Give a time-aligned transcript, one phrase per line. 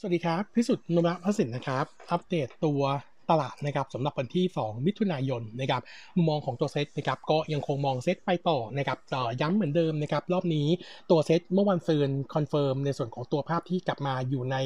[0.00, 2.82] สวัสดีครับ พิสุทธิ์นุมะพสินนะครับ อัปเดตตัว
[3.30, 5.82] ตลาดนะครับสำหรับวันที่ 2 มิถุนายนนะครับ
[6.16, 8.98] มุมมองของตัวเซตนะครับก็ยังคงมองเซตไปต่อนะครับ
[9.40, 10.66] ย้ำเหมือนเดิมนะครับรอบนี้
[11.10, 14.56] ตัวเซตเมื่อวานซืน confirm ในส่วนของตัวภาพที่กลับมาอยู่ใน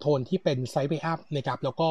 [0.00, 1.88] โทนที่เป็น sideway up นะครับแล้วก็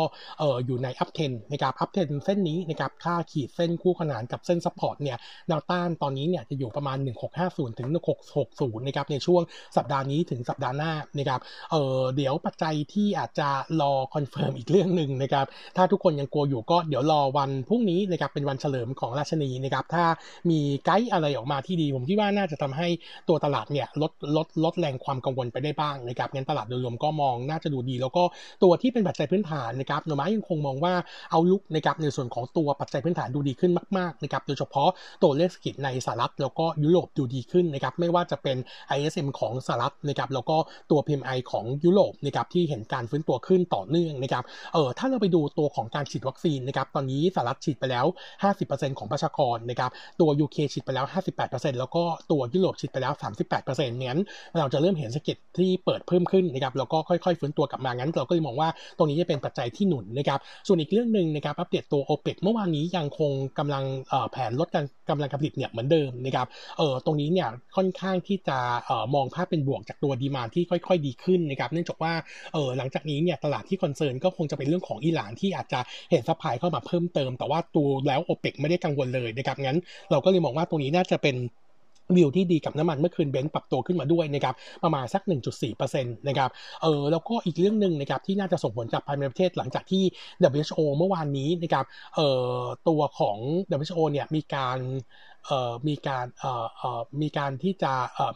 [0.66, 5.18] อยู่ใน uptrend นะครับ uptrend เส้นนี้นะครับถ้าขีดเส้นคู่ขนานกับเส้น support เนี่ย
[5.48, 6.98] แนวต้านตอนนี้เนี่ยจะอยู่ประมาณ
[7.38, 7.90] 1650 ถึง
[8.34, 9.42] 1660 นะครับในช่วง
[9.78, 11.40] สัปดาห์นี้ถึงสัปดาห์หน้านะครับ
[11.72, 13.50] เดี๋ยวปัจจัยที่อาจจะ
[13.82, 15.46] รอ confirm อีกเรื่องหนึ่งนะครับ
[15.78, 20.06] ถ้าทุกคนยังกลัวอยู่ก็เดี๋ยวรอวันพรุ่งนี้นะครับเป็นวันเฉลิมของราชินีนะครับถ้า
[20.50, 22.88] มีไกด์อะไรออกมาที่ดี ผมคิดว่าน่าจะทำให้
[23.30, 28.24] ตัวตลาดเนี่ยลดลดลดแรงความกังวลไปได้บ้างนะครับงั้นตลาดโดยรวมก็มองน่าจะดูดี แล้วก็
[28.64, 30.94] ตัวที่เป็นปัจจัยพื้นฐานนะครับโนมูระยังคงมองว่า
[31.32, 34.90] outlook นะครับในส่วนของตัวปัจจัยพื้นฐานดูดีขึ้นมากๆนะครับโดยเฉพาะ
[35.24, 38.58] ตัวเลขเศรษฐกิจในสหรัฐแล้วก็ยุโรปดูดีขึ้นนะครับไม่ว่าจะเป็น
[38.98, 40.58] ISM ของสหรัฐนะครับแล้วก็
[40.92, 48.06] ตัว PMI ของยุโรปนะครับที่เห็นการฟื้นตัวขึ้นต่อเนื่องนะครับเออถ้าเราไปดูตัวของของการฉีดวัคซีนนะครับตอนนี้สหรัฐฉีดไปแล้ว
[48.52, 51.06] 50%ของประชากรนะครับตัว UK ฉีดไปแล้ว
[51.42, 53.14] 58%แล้วก็ตัวยุโรปฉีดไปแล้ว
[53.60, 54.22] 38%งั้น
[54.60, 63.84] เราจะเริ่มเห็นสกิลที่เปิดเพิ่มขึ้นนะครับแล้วก็ค่อยๆฟื้นตัวกลับมางั้น เราก็เลยมองว่าตรงนี้จะเป็นปัจจัยที่หนุนนะครับส่วนอีกเรื่องหนึ่งนะครับอัปเดตตัว OPEC เมื่อวานนี้ยังคงกำลัง
[64.32, 66.48] แผนลดการกำลังการผลิตเนี่ยเหมือนเดิมนะครับ
[66.78, 72.14] เออตรงนี้เนี่ยค่อนข้างที่จะเออมองภาพเป็นบวกจากตัว demand ที่ค่อย ๆ ดีขึ้นนะครับเนื่องจากว่า
[72.54, 75.80] เออหลังจากนี้เนี่ยตลาดที่ concern ก็คงจะเป็นเรื่องของอิหร่านที่อาจจะ
[76.12, 79.78] เห็น supply เข้ามาเพิ่มเติม แต่ว่าตัวแล้ว OPEC ไม่ได้กังวลเลยนะครับงั้น
[80.12, 81.38] เราก็เลยมองว่าตรงนี้น่าจะเป็น
[82.16, 86.50] วิวที่ดีกับน้ำมันเมื่อคืน Brent ปรับตัวขึ้นมาด้วยนะครับประมาณสัก 1.4%นะครับ
[86.82, 90.04] เออแล้วก็อีกเรื่องหนึ่งนะครับที่น่าจะส่งผลจากภายในประเทศหลังจากที่
[90.60, 91.86] WHO เมื่อวานนี้นะครับ
[92.16, 93.38] เออตัวของ
[93.72, 94.80] WHO เนี่ยมีการ
[95.88, 96.26] มีการ
[97.22, 97.92] มีการที่จะ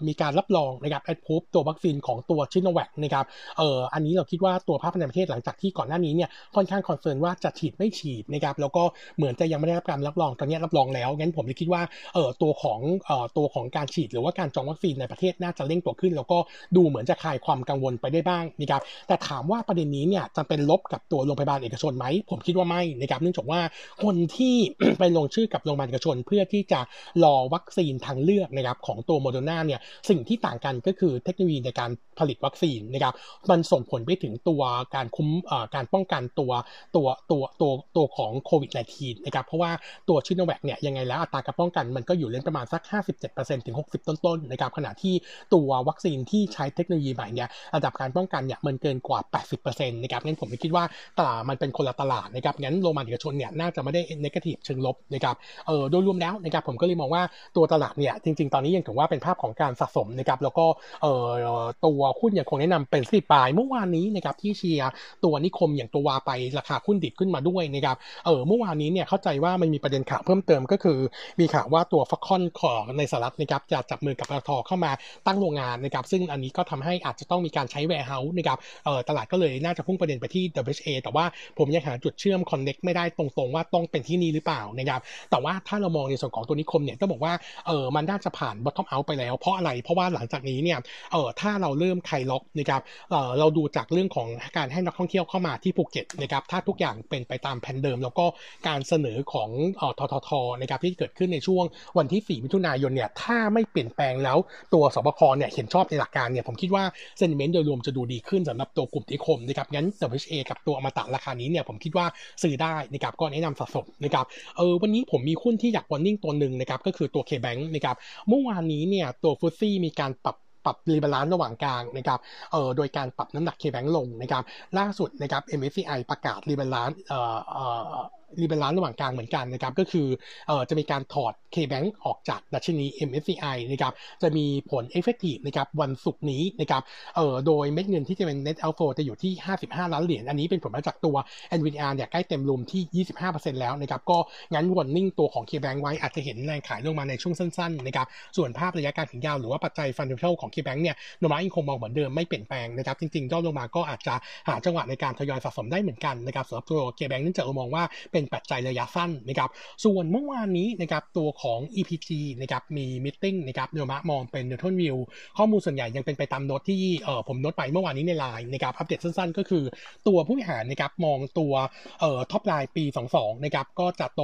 [0.08, 3.25] มีการรับรองนะครับแอดพูฟตัววัคซีนของตัวซิโนแวคนะครับ
[3.58, 8.83] เอ่ออันนี้เราคิดว่าตัวภาพในประเทศหลังจากที่ก่อนหน้านี้เนี่ยค่อนข้าง concern ว่าจะฉีดไม่ฉีดนะครับแล้วก็
[9.17, 11.82] เหมือนจะยังไม่ได้รับการรับรองตอนนี้รับรองแล้วงั้นผมเลยคิดว่า
[12.14, 16.37] เอ่อตัวของเอ่อตัวของการฉีดหรือว่าการจองวัคซีนในประเทศน่าจะเร่งตัวขึ้น แล้วก็
[16.76, 23.59] ดูเหมือนจะคลายความกังวลไปได้บ้างนะครับแต่ถามว่าประเด็นนี้เนี่ยจะเป็นลบกับตัวโรงพยาบาลเอกชนไหมผมคิดว่าไม่นะครับเนื่องจากว่า
[24.03, 24.55] คนที่
[24.99, 26.80] ไปลงชื่อกับโรงพยาบาลเอกชน เพื่อที่จะ
[27.23, 33.13] รอวัคซีนทางเลือกนะครับของตัวโมเดอร์นาเนี่ยสิ่งที่ต่างกันก็คือเทคโนโลยีในการผลิตวัคซีนนะครับ
[33.49, 34.61] มันส่งผลไปถึงตัว
[34.95, 35.30] การคุ้ม
[35.75, 36.52] การป้องกันตัว
[36.95, 39.71] ตัวตัวตัวตัวของโควิด -19 นะครับเพราะว่า
[40.09, 42.81] ตัวชิโนแวคเนี่ยยังไงแล้วอัตราการป้องกันมันก็อยู่เลนประมาณสัก
[43.23, 45.14] 57%ถึง 60 ต้นๆนะครับขณะที่
[45.53, 49.19] ตัววัคซีนที่ใช้เทคโนโลยีใหม่เนี่ยระดับการป้องกันเนี่ยมันเกินกว่า
[49.58, 50.83] 80%นะครับงั้นผมคิดว่า
[51.17, 55.35] ตลาดมันเป็นคนละตลาดนะครับงั้นโรงพยาบาลเอกชนเนี่ยน่าจะไม่ได้เนกาทีฟเชิงลบนะครับ
[55.67, 57.23] เออโดยรวมแล้วนะครับผมก็เลยมองว่า
[57.55, 60.65] ตัวตลาดเนี่ยจริง ๆ ตอนนี้ยังถือว่าเป็นภาพของการสะสมนะครับแล้วก็
[61.02, 64.92] เอ่อตัวหุ้นยังคงแนะนำเป็นสิบปลายเมื่อวานนี้นะครับที่เชียร์
[65.23, 70.99] ตัวนิคมอย่างตัว WHA ราคาหุ้นดีดขึ้นมาด้วยนะครับเออเมื่อวานนี้เนี่ยเข้าใจว่ามันมีประเด็นข่าวเพิ่มเติมก็คือ
[71.39, 74.92] มีข่าวว่าตัว Foxconn ของในสหรัฐนะครับจะจับมือกับปตทเข้ามา
[75.27, 81.26] ตั้งโรงงานนะครับซึ่งอันนี้ก็ทำให้อาจจะต้องมีการใช้ warehouse นะครับเออตลาดก็เลยน่าจะพุ่งประเด็นไปที่ WHA แต่ว่า
[81.58, 87.33] ผมยังหาจุดเชื่อม connect ไม่ได้ตรงๆ ว่าต้องเป็นที่นี่หรือเปล่านะครับแต่ว่าถ้าเรามองในส่วนของตัวนิคมเนี่ยต้องบอกว่า
[87.67, 90.80] เออมันน่าจะผ่าน bottom out ไปแล้ว เพราะอะไรเพราะว่าหลังจากนี้เนี่ย
[91.11, 94.27] เออถ้าเราเริ่มคลายล็อกนะครับเออเราดูจากเรื่องของ
[94.58, 98.26] การให้นักท่องเที่ยวเข้ามาที่ภูเก็ตนะครับถ้าทุกอย่างเป็นไปตามแผนเดิม แล้วก็
[98.67, 100.30] การเสนอของเออททท
[100.61, 101.64] นะครับที่เกิดขึ้นในช่วง
[101.98, 104.38] วันที่ 4 มิถุนายนเนี่ยถ้าไม่เปลี่ยนแปลงแล้ว
[104.73, 106.83] ตัวศบคเนี่ยเห็นชอบในหลักการเนี่ยผมคิดว่า
[107.17, 112.05] sentiment โดยรวมจะดูดีขึ้นสำหรับตัวกลุ่มนิคมนะครับงั้น WHA กับตัวอมตะราคานี้เนี่ยผมคิดว่า
[112.44, 114.26] ซื้อได้นะครับก็แนะนำสะสมนะครับ
[114.58, 117.95] เออวันนี้ผมมีหุ้นที่อยาก warning ตัวหนึ่งนะครับก็คือตัว K-Bank นะครับ
[118.30, 120.36] เมื่อวานนี้เนี่ยตัว FTSE มีการปรับ
[120.66, 122.20] ปรับ rebalance ระหว่างกลางนะครับ
[122.52, 124.44] เอ่อ โดยการปรับน้ำหนัก K-Bank ลงนะครับ
[124.77, 127.95] ล่าสุดนะครับ MSCI ประกาศ rebalance เอ่อ เอ่อ
[128.42, 130.07] rebalance ระหว่างกลางเหมือนกันนะครับก็คือ
[130.48, 136.81] เอ่อจะมีการถอด K-Bank ออกจากดัชนี MSCI นะครับจะมีผล effective นะครับวันศุกร์นี้นะครับ
[137.15, 139.31] เอ่อโดยเม็ดเงินที่จะเป็น net outflow จะอยู่ที่
[139.63, 141.15] 55 ล้านเหรียญอันนี้เป็นผลมาจากตัว
[141.57, 144.18] NVDR เนี่ยใกล้เต็ม room ที่ 25%แล้วนะครับก็
[144.53, 148.07] งั้นวันนิ่งตัวของ K-Bank ไว้อาจจะเห็นแรงขายลงมาในช่วงสั้นๆนะครับ
[148.38, 154.13] ส่วนภาพระยะการถึงยาวหรือว่าปัจจัย fundamental ของ K-Bank เนี่ยโนมายังคงมองเหมือนเดิมไม่เปลี่ยนแปลงนะครับจริงๆย่อลงมาก็อาจจะ
[154.47, 159.49] หาจังหวะในการทยอยสะสมได้เหมือนกันนะครับสำหรับตัว K-Bank เนื่องจากเรามองว่าเเป็นปัจจัยระยะสั้นนะครับ
[159.85, 162.09] ส่วนเมื่อวานนี้นะครับตัวของ EPG
[162.41, 164.97] นะครับมีมิ팅นะครับโดยมามองเป็น neutral view
[165.37, 169.63] ข้อมูลส่วนใหญ่ยังเป็นไปตามโน้ตที่เออผมโน้ตไปเมื่อวานนี้ในไลน์นะครับอัปเดตสั้นๆ ก็คือ
[170.07, 171.53] ตัวผู้บริหารนะครับมองตัว
[171.99, 172.83] เอ่อ top line ปี
[173.15, 174.21] 22นะครับก็จะโต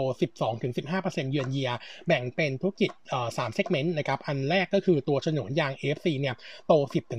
[0.66, 1.72] 12-15%เยือนเยีย
[2.08, 6.36] แบ่งเป็นธุรกิจเอ่อสาม segment นะครับอันแรกก็คือตัวฉนวนยาง AFC เนี่ย
[6.68, 6.74] โต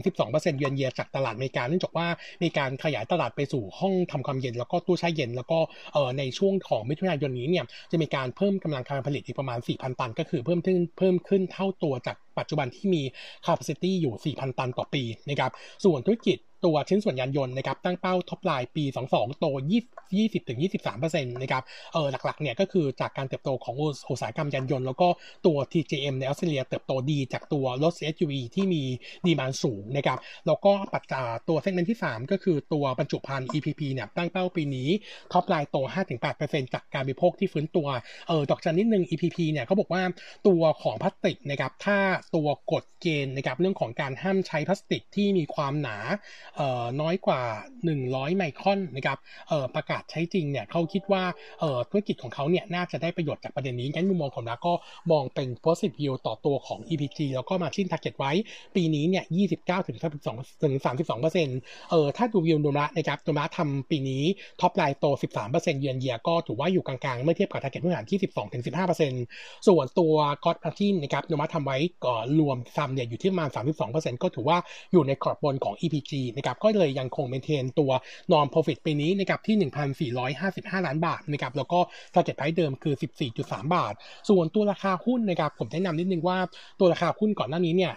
[0.06, 2.06] 10-12%เยือนเยียจากตลาดอเมริกาเนื่องจากว่า
[2.42, 5.58] มีการขยายตลาดไปสู่ห้องทำความเย็นแล้วก็ตู้แช่เย็นแล้วก็
[5.92, 13.02] เอ่อในช่วงของมิถุนายนนี้เนี่ยจะมีการเพิ่มกำลังการผลิตอีกประมาณ 4,000 ตัน ก็คือเพิ่มขึ้นเพิ่มขึ้นเท่าตัวจากปัจจุบันที่มี
[13.46, 15.52] capacity อยู่ 4,000 ตันต่อปีนะครับ
[15.84, 19.46] ส่วนธุรกิจ ตัวชิ้นส่วนยานยนต์นะครับตั้งเป้า top line ปี 22 โต
[19.96, 20.58] 20ถึง
[20.94, 21.62] 23%นะครับ
[21.92, 23.74] เออหลักๆเนี่ยก็คือจากการเติบโตของ
[24.10, 25.08] อุตสาหกรรมยานยนต์แล้วก็
[25.46, 28.82] ตัว TJM ในออสเตรเลียเติบโตดีจากตัวรถ SUV ที่มี
[29.26, 34.88] demand สูงนะครับแล้วก็ปัจจัยตัว segment ที่ 3 ก็คือตัวบรรจุภัณฑ์ EPP เนี่ยตั้งเป้าปีนี้
[35.32, 35.76] top line โต
[36.24, 37.86] 5-8%จากการบริโภคที่ฟื้นตัว
[38.28, 40.02] เออดอกจันนิดนึง EPP เนี่ยเขาบอกว่า
[40.48, 41.98] ตัวของพลาสติกนะครับถ้า
[42.34, 45.96] ตัวกฎเกณฑ์นะครับเรื่องของการห้ามใช้พลาสติกที่มีความหนา
[47.00, 47.42] น้อยกว่า
[47.90, 49.18] 100 ไมครอนนะครับ
[49.74, 51.22] ประกาศใช้จริงเนี่ยเขาคิดว่า
[51.90, 54.72] ธุรกิจของเขาเนี่ยน่าจะได้ประโยชน์จากประเด็นนี้งั้นมุมมองของเราก็
[55.10, 58.32] มองเป็น positive view ต่อตัวของ EPG แล้วก็ margin target ไว้
[58.76, 59.24] ปีนี้เนี่ย
[59.56, 61.58] 29 ถึง 32 ถึง 32เปอร์เซ็นต์
[61.90, 64.22] เออถ้าดูวิวดูละนะครับตัวมาทำปีนี้
[64.60, 69.24] top line โต 13เปอร์เซ็นต์เยือนเยียก็ถือว่าอยู่กลางๆ เมื่อเทียบกับ target พื้นฐานที่ 12 ถึง 15เปอร์เซ็นต์
[69.68, 70.14] ส่วนตัว
[70.44, 74.58] gross margin นะครับตัวมาทำไว้ก็รวมซัมเนี่ยอยู่ที่ประมาณ 32ก็ถือว่า
[74.92, 77.90] อยู่ในกรอบบนของ EPG นะครับก็เลยยังคง maintain ตัว
[78.32, 79.56] norm profit ปีนี้นะครับที่
[80.20, 81.78] 1,455 ล้านบาทนะครับแล้วก็
[82.14, 82.94] target price เดิมคือ
[83.34, 83.94] 14.3 บาท
[84.28, 86.38] ส่วนตัวราคาหุ้นนะครับผมแนะนำนิดนึงว่า
[86.80, 87.92] ตัวราคาหุ้นก่อนหน้านี้เนี่ย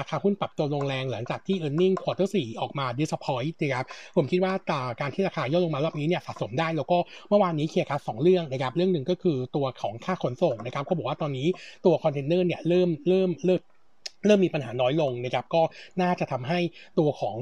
[0.00, 3.86] ราคาหุ้นปรับตัวลงแรงหลังจากที่ earning quarter 4ออกมา disappoint นะครับ
[4.16, 4.52] ผมคิดว่า
[5.00, 6.98] การที่ราคาย่อลงมารอบนี้เนี่ยสะสมได้ แล้วก็
[7.28, 11.46] เมื่อวานนี้ clear cut สองเรื่องนะครับเรื่องหนึ่งก็คือตัวของค่าขนส่งนะครับเขาบอกว่าตอนนี้
[11.86, 13.60] ตัวคอนเทนเนอร์เนี่ยเริ่มเริ่มเลิก
[14.26, 15.62] เริ่มมีปัญหาน้อยลงนะครับก็
[16.02, 16.58] น่าจะทำให้
[16.98, 17.36] ตัวของ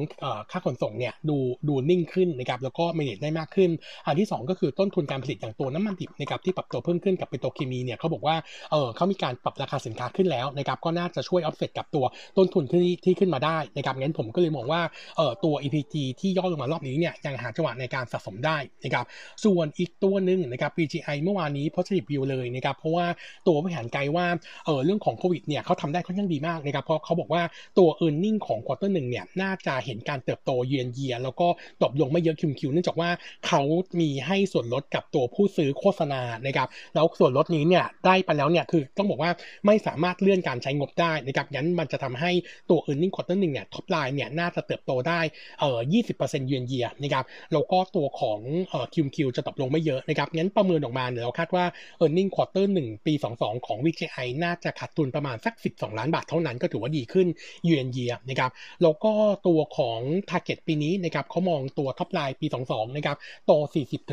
[0.50, 1.36] ค่าขนส่งเนี่ยดู
[1.68, 3.70] ดูนิ่งขึ้นนะครับแล้วก็ manage ได้มากขึ้น
[4.06, 8.36] อันที่ 2 ก็คือต้นทุนการผลิตอย่างตัวน้ำมันดิบนะครับที่ปรับตัวเพิ่มขึ้นกับปิโตรเคมีเนี่ยเขาบอกว่า
[8.70, 12.04] เออเขามีการปรับราคาสินค้าขึ้นแล้วนะครับก็น่าจะช่วยออฟเซตกับตัว
[12.36, 14.82] ต้นทุนที่ที่ขึ้นมาได้นะครับงั้นผมก็เลยมองว่า
[15.16, 19.04] เออตัว EPG ที่ย่อลงมารอบนี้เนี่ยยังหาจังหวะในการสะสมได้นะครับ
[19.44, 23.06] ส่วนอีกตัวหนึ่งนะครับ VGI เมื่อวานนี้ positive view เลยนะครับเพราะว่า
[23.46, 24.26] ตัวบริหารไกลว่า
[24.66, 27.42] เออเรื่องของโควิดเนี่ยเขาทำได้ค่อนข้างดีมากนะครับเพราะเขาบอกว่า
[27.78, 31.48] ตัว e a r n i n g ของ quarter หนึ่งเนี่ยน่าจะเห็นการเติบโตเยือนเยีย แล้วก็
[31.82, 33.10] ตบลงไม่เยอะ QoQ เนื่องจากว่า
[33.46, 33.62] เขา
[34.00, 39.30] มีให้ส่วนลดกับตัวผู้ซื้อโฆษณานะครับแล้วส่วนลดนี้เนี่ยได้ไปแล้วเนี่ยคือต้องบอกว่า
[39.66, 42.30] ไม่สามารถเลื่อนการใช้งบได้นะครับงั้นมันจะทำให้
[42.70, 45.20] ตัว e a r n i n g ควอเตอร์หนึ่งเนี่ย top line เนี่ยน่าจะเติบโตได้
[45.60, 45.78] เอ่อ
[46.14, 48.40] 20%เยือนเยียนะครับแล้วก็ตัวของ
[48.70, 51.64] เอ่อ QoQ จะตบลงไม่เยอะนะครับงั้นประเมินออกมาเนี่ยเราคาดว่า
[52.04, 57.26] e a r n i n g ควอเตอร์หนึ่งปี 22 ของ VGI น่าจะขาดทุนประมาณสัก 12 ล้านบาทเท่านั้นก็ถือว่าดีขึ้น
[57.64, 58.50] เยือนเยียนะครับ
[58.82, 59.12] แล้วก็
[59.46, 60.00] ตัวของ
[60.30, 63.16] Target ปีนี้นะครับเขามองตัว top line ปี 22นะครับ
[63.46, 63.52] โต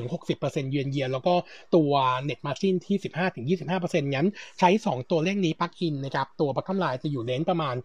[0.05, 1.33] 40-60%เยือนเยียแล้วก็
[1.75, 1.91] ตัว
[2.29, 2.97] Net Margin ที่
[3.75, 4.27] 15-25%งั้น
[4.59, 7.75] ใช้ 2 ตัวเลขนี้ปักอินนะครับตัวปักกำไรจะอยู่เลนประมาณ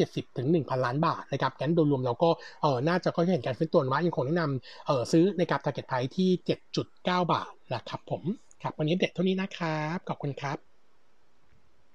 [0.00, 2.30] 570-1,000 ล้านบาทนะครับงั้นโดยรวมเราก็
[2.62, 6.30] เออน่าจะก็เห็นการฟื้นตัวว่ายังคงแนะนำเออซื้อในกับ Target Price ที่
[6.80, 8.22] 7.9 บาทนะครับผม
[8.62, 10.73] ครับวันนี้เด็ดเท่านี้นะครับ ขอบคุณครับ